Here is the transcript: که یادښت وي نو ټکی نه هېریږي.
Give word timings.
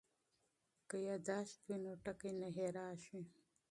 که 0.89 0.97
یادښت 1.07 1.57
وي 1.67 1.77
نو 1.83 1.93
ټکی 2.03 2.31
نه 2.39 2.47
هېریږي. 2.57 3.21